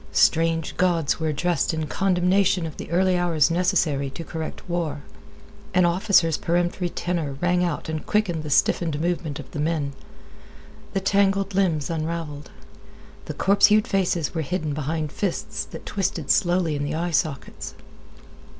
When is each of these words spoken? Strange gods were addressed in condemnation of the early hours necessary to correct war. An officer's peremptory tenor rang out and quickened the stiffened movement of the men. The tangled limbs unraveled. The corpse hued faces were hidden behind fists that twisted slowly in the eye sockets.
Strange 0.13 0.75
gods 0.77 1.19
were 1.19 1.27
addressed 1.27 1.75
in 1.75 1.85
condemnation 1.85 2.65
of 2.65 2.77
the 2.77 2.89
early 2.89 3.15
hours 3.15 3.51
necessary 3.51 4.09
to 4.09 4.23
correct 4.23 4.67
war. 4.67 5.03
An 5.75 5.85
officer's 5.85 6.37
peremptory 6.37 6.89
tenor 6.89 7.33
rang 7.33 7.63
out 7.63 7.87
and 7.87 8.03
quickened 8.03 8.41
the 8.41 8.49
stiffened 8.49 8.99
movement 8.99 9.39
of 9.39 9.51
the 9.51 9.59
men. 9.59 9.93
The 10.93 11.01
tangled 11.01 11.53
limbs 11.53 11.91
unraveled. 11.91 12.49
The 13.25 13.35
corpse 13.35 13.67
hued 13.67 13.87
faces 13.87 14.33
were 14.33 14.41
hidden 14.41 14.73
behind 14.73 15.11
fists 15.11 15.65
that 15.65 15.85
twisted 15.85 16.31
slowly 16.31 16.75
in 16.75 16.83
the 16.83 16.95
eye 16.95 17.11
sockets. 17.11 17.75